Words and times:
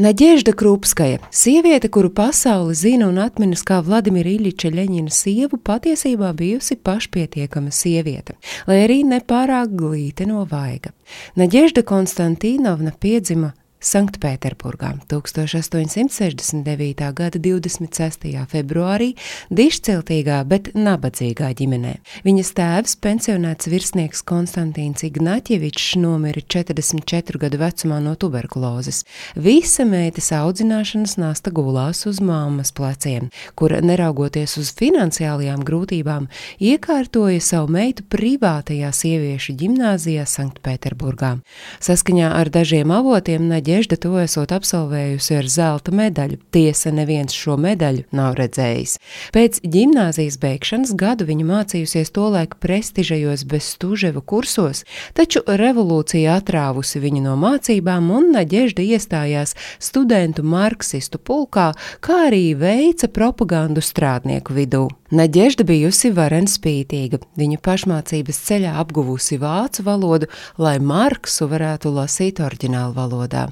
Naģēžda 0.00 0.54
Krupskaja, 0.56 1.18
sieviete, 1.28 1.90
kuru 1.92 2.08
pasauli 2.16 2.72
zina 2.72 3.10
un 3.10 3.18
atminas 3.20 3.60
kā 3.68 3.82
Vladimira 3.84 4.30
Iļiča 4.32 4.70
Ļeņina 4.72 5.12
sievu, 5.12 5.58
patiesībā 5.60 6.30
bijusi 6.38 6.78
pašpietiekama 6.80 7.68
sieviete, 7.68 8.38
lai 8.64 8.78
arī 8.86 9.02
nepārāk 9.04 9.74
glīte 9.76 10.24
no 10.30 10.46
vaiga. 10.48 10.94
Naģēžda 11.36 11.84
Konstantīnovna 11.84 12.94
piedzima 12.96 13.52
Sanktpēterburgā 13.80 14.90
1869. 15.08 17.06
gada 17.16 17.38
26. 17.40 18.26
februārī 18.52 19.14
dišciltīgā, 19.48 20.42
bet 20.44 20.66
nabadzīgā 20.76 21.48
ģimenē. 21.56 21.94
Viņas 22.26 22.50
tēvs, 22.58 22.98
pensionēts 23.00 23.70
virsnieks 23.72 24.20
Konstantīns 24.28 25.06
Ignaķevičs, 25.08 25.94
nomira 25.96 26.42
44 26.44 27.40
gadu 27.40 27.60
vecumā 27.62 28.02
no 28.04 28.12
tuberkulozes. 28.20 29.06
Visa 29.32 29.88
meitas 29.88 30.28
audzināšanas 30.36 31.16
nasta 31.16 31.48
gulās 31.48 32.04
uz 32.04 32.20
māmas 32.20 32.74
pleciem, 32.76 33.30
kura, 33.56 33.80
neraugoties 33.80 34.58
uz 34.60 34.74
finansiālajām 34.76 35.64
grūtībām, 35.64 36.28
iekārtoja 36.60 37.40
savu 37.40 37.72
meitu 37.78 38.04
privātajā 38.12 38.92
sieviešu 38.92 39.56
ģimnāzijā 39.64 40.28
Sanktpēterburgā. 40.28 41.38
Saskaņā 41.80 42.36
ar 42.36 42.52
dažiem 42.52 42.92
avotiem 42.92 43.48
Naģa 43.48 43.69
Ģežda 43.70 43.96
to 44.02 44.16
esot 44.18 44.50
absolvējusi 44.50 45.36
ar 45.38 45.46
zelta 45.46 45.92
medaļu. 45.94 46.40
Tiesa, 46.50 46.90
neviens 46.94 47.34
šo 47.36 47.54
medaļu 47.60 48.02
nav 48.16 48.34
redzējis. 48.40 48.96
Pēc 49.34 49.60
ģimnāzijas 49.62 50.38
beigšanas 50.42 50.94
gadu 50.98 51.28
viņa 51.28 51.46
mācījusies 51.46 52.10
tolaik 52.16 52.56
prestižajos 52.62 53.44
bezstuževu 53.50 54.24
kursos, 54.26 54.82
taču 55.14 55.44
revolūcija 55.46 56.40
atrāvusi 56.40 57.02
viņu 57.04 57.22
no 57.28 57.36
mācībām 57.38 58.10
un 58.16 58.32
Naģežda 58.34 58.82
iestājās 58.96 59.54
studentu 59.78 60.42
marksistu 60.42 61.20
pulkā, 61.22 61.70
kā 62.02 62.24
arī 62.30 62.48
veica 62.58 63.12
propagandu 63.12 63.84
strādnieku 63.84 64.56
vidū. 64.56 64.88
Naģežda 65.10 65.64
bijusi 65.66 66.12
varen 66.14 66.46
spītīga. 66.46 67.18
Viņa 67.34 67.58
pašmācības 67.66 68.36
ceļā 68.46 68.78
apguvusi 68.78 69.42
vācu 69.42 69.82
valodu, 69.82 70.30
lai 70.54 70.78
Marksu 70.78 71.50
varētu 71.50 71.90
lasīt 71.90 72.38
oriģinālu 72.38 72.94
valodā. 72.94 73.50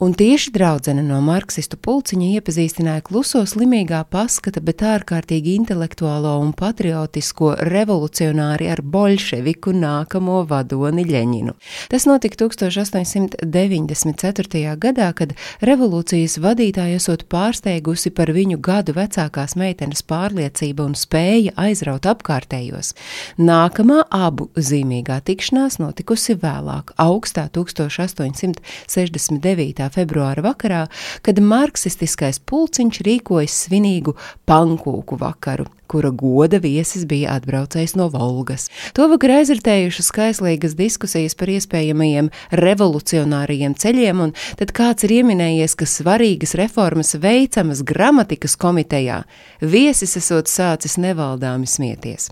Un 0.00 0.16
tieši 0.16 0.48
draudzene 0.54 1.02
no 1.04 1.20
marksistu 1.20 1.76
pulciņa 1.76 2.38
iepazīstināja 2.38 3.02
kluso 3.04 3.44
slimīgā 3.44 4.00
paskata, 4.08 4.64
bet 4.64 4.80
ārkārtīgi 4.80 5.52
intelektuālo 5.58 6.40
un 6.40 6.56
patriotisko 6.56 7.60
revolucionāri 7.68 8.72
ar 8.72 8.80
bolševiku 8.80 9.76
nākamo 9.76 10.48
vadoni 10.48 11.04
Ļeņinu. 11.04 11.52
Tas 11.92 12.08
notika 12.08 12.40
1894. 12.46 14.72
gadā, 14.80 15.12
kad 15.12 15.36
revolūcijas 15.60 16.40
vadītāja 16.40 16.96
esot 16.96 17.28
pārsteigusi 17.28 18.08
par 18.08 18.32
viņu 18.32 18.56
gadu 18.64 18.96
vecākās 18.96 19.52
meitenes 19.60 20.00
pārliecību 20.08 20.88
un 20.88 20.93
un 20.94 20.98
spēja 20.98 21.52
aizraut 21.58 22.06
apkārtējos. 22.08 22.94
Nākamā 23.42 24.04
abu 24.14 24.46
zīmīgā 24.54 25.20
tikšanās 25.26 25.78
notikusi 25.82 26.34
vēlāk, 26.38 26.94
augstā 27.02 27.48
1869. 27.54 29.90
februāra 29.94 30.42
vakarā, 30.46 30.82
kad 31.26 31.36
marksistiskais 31.42 32.38
pulciņš 32.46 32.96
rīkojas 33.08 33.54
svinīgu 33.66 34.12
pankūku 34.48 35.14
vakaru 35.20 35.66
kura 35.90 36.10
goda 36.10 36.58
viesis 36.62 37.04
bija 37.08 37.34
atbraucējis 37.38 37.96
no 37.98 38.08
Volgas. 38.12 38.68
To 38.96 39.08
vakar 39.12 39.36
aizritējušas 39.38 40.10
kaislīgas 40.14 40.76
diskusijas 40.78 41.36
par 41.38 41.52
iespējamajiem 41.52 42.30
revolucionārajiem 42.54 43.76
ceļiem, 43.78 44.22
un 44.26 44.34
tad 44.60 44.74
kāds 44.76 45.06
ir 45.06 45.18
ieminējies, 45.20 45.76
ka 45.78 45.88
svarīgas 45.88 46.56
reformas 46.60 47.14
veicamas 47.20 47.84
gramatikas 47.86 48.56
komitejā. 48.60 49.22
Viesis 49.60 50.16
esot 50.20 50.50
sācis 50.50 50.96
nevaldāmi 51.00 51.68
smieties. 51.68 52.30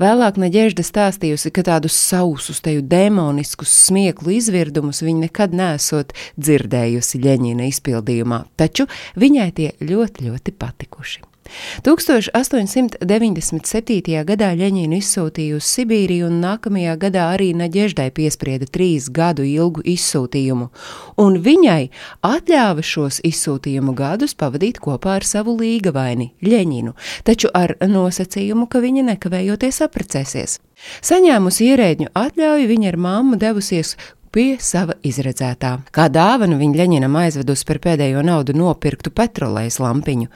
Vēlāk 0.00 0.38
Neģežda 0.38 0.84
stāstījusi, 0.86 1.52
ka 1.54 1.64
tādus 1.66 1.96
sausus, 1.98 2.62
teju 2.64 2.84
demoniskus 2.86 3.72
smieklu 3.88 4.36
izvirdumus 4.38 5.02
viņa 5.04 5.26
nekad 5.26 5.56
nesot 5.56 6.14
dzirdējusi 6.38 7.22
Ļeņina 7.24 7.68
izpildījumā, 7.72 8.44
taču 8.60 8.88
viņai 9.18 9.50
tie 9.58 9.72
ļoti, 9.82 10.28
ļoti 10.30 10.54
patikuši. 10.58 11.27
1897. 11.86 14.24
gadā 14.28 14.50
Ļeņinu 14.58 14.94
izsūtīja 14.98 15.52
uz 15.58 15.64
Sibīriju, 15.68 16.24
un 16.28 16.34
nākamajā 16.44 16.94
gadā 17.00 17.24
arī 17.34 17.48
Naģeždai 17.58 18.10
piesprieda 18.14 18.66
trīs 18.70 19.04
gadu 19.14 19.42
ilgu 19.46 19.80
izsūtījumu, 19.94 20.66
un 21.24 21.32
viņai 21.44 21.84
atļāva 22.26 22.82
šos 22.84 23.16
izsūtījumu 23.26 23.92
gadus 23.98 24.32
pavadīt 24.38 24.76
kopā 24.84 25.10
ar 25.18 25.24
savu 25.26 25.52
līgavaini 25.58 26.26
Ļeņinu, 26.44 26.92
taču 27.24 27.48
ar 27.54 27.70
nosacījumu, 27.82 28.64
ka 28.70 28.78
viņa 28.84 29.02
nekavējoties 29.12 29.76
apprecēsies. 29.88 30.52
Saņēmusi 31.02 31.72
ierēģņu 31.72 32.08
atļauju, 32.14 32.66
viņa 32.70 32.86
ar 32.92 32.98
mammu 33.02 33.34
devusies 33.40 33.96
pie 34.32 34.56
sava 34.60 34.96
izredzētā. 35.06 35.72
Kā 35.94 36.08
dāvanu 36.12 36.58
viņa 36.60 36.78
Ļeņinam 36.82 37.16
aizvedusi 37.20 37.66
par 37.68 37.80
pēdējo 37.84 38.22
naudu 38.26 38.54
nopirktu 38.56 39.12
petrolejas 39.14 39.80
lampiņu. 39.82 40.28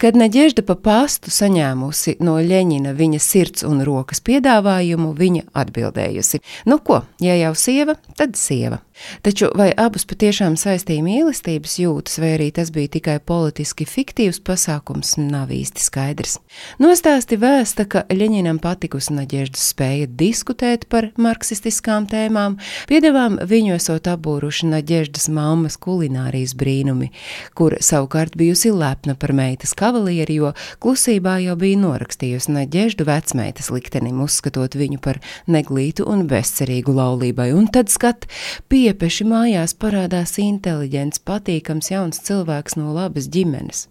Kad 0.00 0.18
Neģežda 0.18 0.64
pa 0.66 0.76
pastu 0.76 1.32
saņēmusi 1.34 2.18
no 2.24 2.36
Ļeņina 2.40 2.94
viņa 2.96 3.20
sirds 3.22 3.66
un 3.68 3.84
rokas 3.86 4.22
piedāvājumu, 4.24 5.12
viņa 5.18 5.48
atbildējusi: 5.64 6.42
Nu 6.70 6.80
ko, 6.84 7.02
ja 7.20 7.36
jau 7.40 7.54
sieva, 7.58 7.98
tad 8.18 8.38
sieva. 8.40 8.80
Taču 9.22 9.48
vai 9.58 9.72
abus 9.76 10.04
patiešām 10.06 10.54
saistīja 10.58 11.02
mīlestības 11.02 11.74
jūtas, 11.82 12.18
vai 12.22 12.34
arī 12.36 12.48
tas 12.54 12.70
bija 12.74 12.92
tikai 12.96 13.16
politiski 13.26 13.86
fiktīvs 13.88 14.38
pasākums, 14.46 15.16
nav 15.18 15.50
īsti 15.54 15.82
skaidrs. 15.82 16.36
Nostāsti 16.82 17.38
vēsta, 17.40 17.88
ka 17.90 18.04
Ļeņinam 18.14 18.60
patikusi 18.62 19.16
Naģeždas 19.16 19.64
spēja 19.74 20.06
diskutēt 20.06 20.86
par 20.92 21.08
marksistiskām 21.18 22.06
tēmām, 22.10 22.56
piedevām 22.90 23.40
viņu 23.42 23.74
esot 23.78 24.06
apbūruši 24.12 24.70
Naģeždas 24.70 25.26
mammas 25.34 25.76
kulinārijas 25.82 26.54
brīnumi, 26.58 27.10
kur 27.58 27.76
savukārt 27.82 28.38
bijusi 28.38 28.70
lepna 28.74 29.18
par 29.18 29.34
meitas 29.34 29.74
kavalieri, 29.74 30.38
jo 30.38 30.54
klusībā 30.78 31.40
jau 31.42 31.58
bija 31.58 31.82
norakstījusi 31.82 32.54
Naģeždu 32.60 33.08
vecmeitas 33.10 33.72
liktenim, 33.74 34.22
uzskatot 34.22 34.78
viņu 34.78 35.02
par 35.02 35.18
neglītu 35.50 36.06
un 36.06 36.28
bezcerīgu 36.30 36.94
laulībai, 36.94 37.50
un 37.58 37.66
tad 37.74 37.90
skat 37.90 38.28
pie 38.70 38.83
Iepeši 38.84 39.24
mājās 39.24 39.72
parādās 39.80 40.34
inteliģents, 40.42 41.22
patīkams 41.24 41.86
jauns 41.88 42.18
cilvēks 42.26 42.74
no 42.76 42.90
labas 42.92 43.30
ģimenes. 43.32 43.86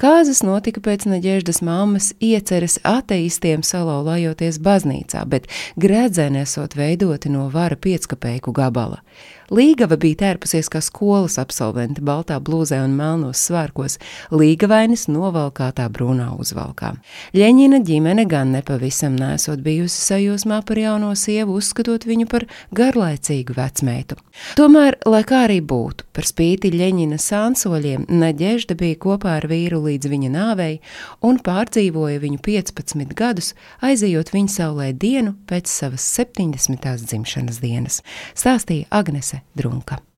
Kāzas 0.00 0.40
notika 0.46 0.80
pēc 0.86 1.04
Naģēždas 1.10 1.60
mammas 1.66 2.14
ieceres 2.24 2.78
ateistiem 2.86 3.64
salauzājoties 3.66 4.60
baznīcā, 4.64 5.26
bet 5.28 5.50
gredzeni 5.76 6.46
esot 6.46 6.78
veidoti 6.78 7.34
no 7.34 7.50
vara 7.52 7.76
pieckapēku 7.76 8.54
gabala. 8.56 9.02
Līgava 9.48 9.96
bija 9.96 10.18
tērpusies 10.20 10.68
kā 10.68 10.82
skolas 10.84 11.38
absolvente 11.40 12.02
baltā 12.04 12.36
blūzē 12.44 12.82
un 12.84 12.92
melnos 12.98 13.40
svārkos, 13.48 13.96
līgavainis 14.28 15.06
novalkātā 15.08 15.86
brūnā 15.92 16.26
uzvalkā. 16.36 16.90
Ļeņina 17.32 17.80
ģimene 17.88 18.26
gan 18.28 18.52
nepavisam 18.52 19.16
nesot 19.16 19.62
bijusi 19.64 20.02
sajūsmā 20.04 20.60
par 20.68 20.80
jauno 20.82 21.14
sievu, 21.16 21.56
uzskatot 21.62 22.04
viņu 22.04 22.28
par 22.28 22.44
garlaicīgu 22.76 23.56
vecmeitu. 23.56 24.20
Tomēr, 24.58 24.98
lai 25.08 25.22
kā 25.28 25.44
arī 25.46 25.58
būtu, 25.64 26.08
par 26.14 26.26
spīti 26.28 26.72
Ļeņina 26.74 27.18
sānsoļiem, 27.22 28.08
Naģežda 28.08 28.76
bija 28.78 28.98
kopā 29.04 29.38
ar 29.38 29.48
vīru 29.50 29.82
līdz 29.84 30.10
viņa 30.12 30.32
nāvei 30.34 30.80
un 31.26 31.40
pārdzīvoja 31.44 32.22
viņu 32.24 32.42
15 32.46 33.14
gadus, 33.18 33.54
aizejot 33.84 34.34
viņa 34.34 34.54
saulē 34.58 34.90
dienu 34.92 35.36
pēc 35.48 35.70
savas 35.70 36.06
70. 36.18 36.92
dzimšanas 37.04 37.62
dienas, 37.64 38.02
stāstīja 38.34 38.90
Agnese 38.90 39.42
Drunka. 39.58 40.02